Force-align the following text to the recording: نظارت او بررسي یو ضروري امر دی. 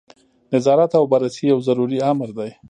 نظارت 0.53 0.91
او 0.99 1.05
بررسي 1.11 1.43
یو 1.51 1.59
ضروري 1.67 1.97
امر 2.11 2.29
دی. 2.37 2.51